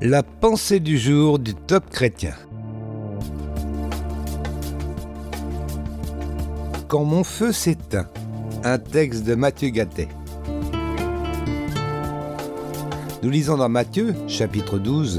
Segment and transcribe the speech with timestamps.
[0.00, 2.34] La pensée du jour du top chrétien.
[6.86, 8.06] Quand mon feu s'éteint,
[8.62, 10.06] un texte de Matthieu Gattet.
[13.24, 15.18] Nous lisons dans Matthieu, chapitre 12,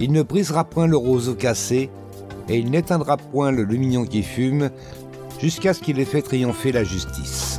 [0.00, 1.88] Il ne brisera point le roseau cassé,
[2.50, 4.68] et il n'éteindra point le lumignon qui fume,
[5.40, 7.51] jusqu'à ce qu'il ait fait triompher la justice.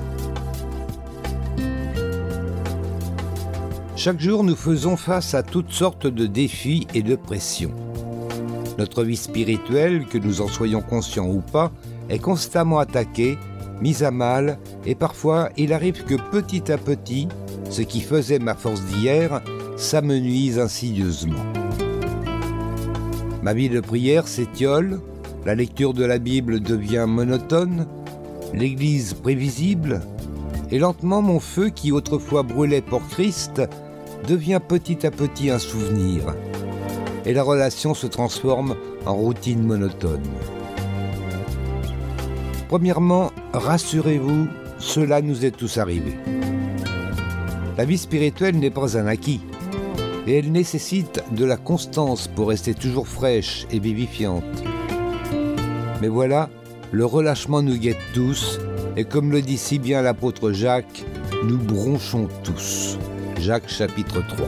[4.03, 7.71] Chaque jour, nous faisons face à toutes sortes de défis et de pressions.
[8.77, 11.71] Notre vie spirituelle, que nous en soyons conscients ou pas,
[12.09, 13.37] est constamment attaquée,
[13.79, 17.29] mise à mal, et parfois il arrive que petit à petit,
[17.69, 19.41] ce qui faisait ma force d'hier
[19.77, 21.45] s'amenuise insidieusement.
[23.41, 24.99] Ma vie de prière s'étiole,
[25.45, 27.87] la lecture de la Bible devient monotone,
[28.53, 30.01] l'Église prévisible,
[30.71, 33.61] et lentement mon feu qui autrefois brûlait pour Christ
[34.27, 36.33] devient petit à petit un souvenir,
[37.25, 38.75] et la relation se transforme
[39.05, 40.23] en routine monotone.
[42.69, 44.47] Premièrement, rassurez-vous,
[44.79, 46.17] cela nous est tous arrivé.
[47.77, 49.41] La vie spirituelle n'est pas un acquis,
[50.25, 54.43] et elle nécessite de la constance pour rester toujours fraîche et vivifiante.
[56.01, 56.49] Mais voilà,
[56.91, 58.59] le relâchement nous guette tous,
[58.95, 61.05] et comme le dit si bien l'apôtre Jacques,
[61.45, 62.97] nous bronchons tous.
[63.39, 64.47] Jacques chapitre 3.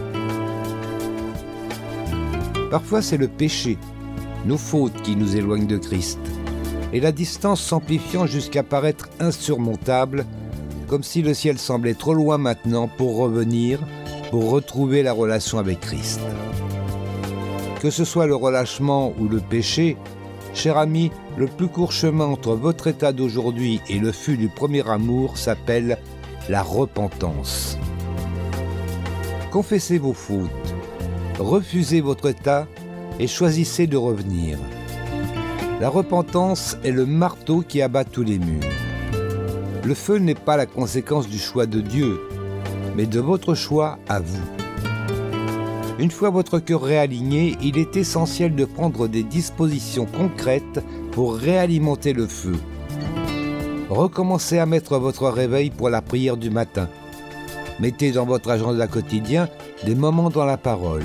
[2.72, 3.78] Parfois c'est le péché,
[4.45, 6.19] nos fautes qui nous éloignent de Christ,
[6.94, 10.25] et la distance s'amplifiant jusqu'à paraître insurmontable,
[10.88, 13.80] comme si le ciel semblait trop loin maintenant pour revenir,
[14.31, 16.22] pour retrouver la relation avec Christ.
[17.81, 19.97] Que ce soit le relâchement ou le péché,
[20.53, 24.88] cher ami, le plus court chemin entre votre état d'aujourd'hui et le fût du premier
[24.89, 25.97] amour s'appelle
[26.50, 27.78] la repentance
[29.56, 30.75] confessez vos fautes,
[31.39, 32.67] refusez votre état
[33.22, 34.58] et choisissez de revenir.
[35.80, 38.69] La repentance est le marteau qui abat tous les murs.
[39.85, 42.19] Le feu n'est pas la conséquence du choix de Dieu,
[42.97, 44.44] mais de votre choix à vous.
[46.00, 52.12] Une fois votre cœur réaligné, il est essentiel de prendre des dispositions concrètes pour réalimenter
[52.12, 52.58] le feu.
[53.90, 56.90] Recommencez à mettre votre réveil pour la prière du matin
[57.80, 59.50] Mettez dans votre agenda quotidien
[59.86, 61.03] des moments dans la parole.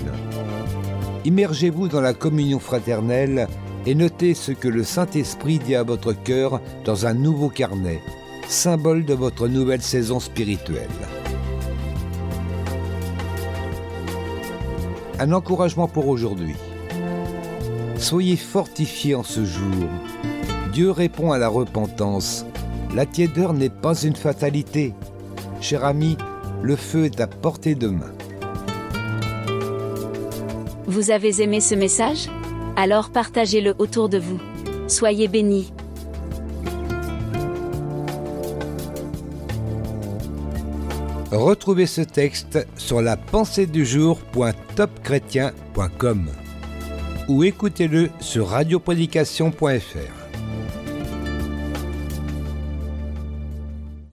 [1.25, 3.48] Immergez-vous dans la communion fraternelle
[3.86, 8.00] et notez ce que le Saint-Esprit dit à votre cœur dans un nouveau carnet,
[8.48, 10.88] symbole de votre nouvelle saison spirituelle.
[15.19, 16.54] Un encouragement pour aujourd'hui.
[17.97, 19.88] Soyez fortifiés en ce jour.
[20.72, 22.47] Dieu répond à la repentance.
[22.94, 24.94] La tiédeur n'est pas une fatalité.
[25.60, 26.16] Cher ami,
[26.62, 28.12] le feu est à portée de main.
[30.87, 32.28] Vous avez aimé ce message?
[32.76, 34.38] Alors partagez-le autour de vous.
[34.88, 35.72] Soyez bénis.
[41.31, 46.31] Retrouvez ce texte sur la pensée du jour.topchrétien.com
[47.28, 50.29] ou écoutez-le sur radioprédication.fr.